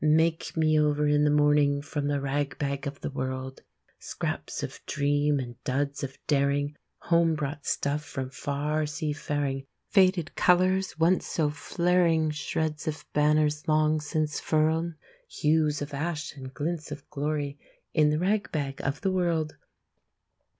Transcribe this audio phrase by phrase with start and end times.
[0.03, 3.61] Make me over in the morning From the rag bag of the world!
[3.99, 10.33] Scraps of dream and duds of daring, Home brought stuff from far sea faring, Faded
[10.33, 14.95] colors once so flaring, Shreds of banners long since furled!
[15.27, 17.59] Hues of ash and glints of glory,
[17.93, 19.53] In the rag bag of the world!